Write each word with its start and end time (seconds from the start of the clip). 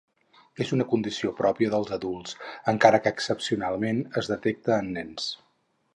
És 0.63 0.71
una 0.77 0.87
condició 0.93 1.33
pròpia 1.41 1.73
dels 1.75 1.93
adults, 1.99 2.33
encara 2.73 3.03
que 3.05 3.15
excepcionalment 3.19 4.03
es 4.23 4.31
detecta 4.35 4.79
en 4.81 4.91
nens. 4.97 5.29